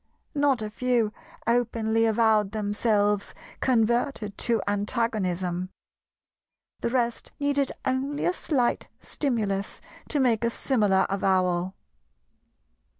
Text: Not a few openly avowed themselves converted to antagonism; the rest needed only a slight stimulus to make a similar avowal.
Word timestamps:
Not 0.33 0.63
a 0.63 0.71
few 0.71 1.13
openly 1.45 2.05
avowed 2.07 2.53
themselves 2.53 3.35
converted 3.59 4.35
to 4.39 4.59
antagonism; 4.67 5.69
the 6.79 6.89
rest 6.89 7.31
needed 7.39 7.71
only 7.85 8.25
a 8.25 8.33
slight 8.33 8.87
stimulus 8.99 9.79
to 10.09 10.19
make 10.19 10.43
a 10.43 10.49
similar 10.49 11.05
avowal. 11.07 11.75